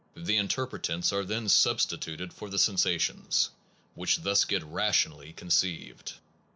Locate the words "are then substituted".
1.13-2.33